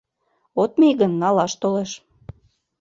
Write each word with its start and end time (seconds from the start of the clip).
От 0.61 0.71
мий 0.79 0.93
гын, 0.99 1.11
налаш 1.21 1.53
толеш. 1.61 1.91